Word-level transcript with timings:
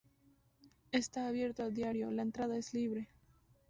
Está 0.91 1.27
abierto 1.27 1.61
a 1.61 1.69
diario, 1.69 2.09
la 2.09 2.23
entrada 2.23 2.57
es 2.57 2.73
libre. 2.73 3.07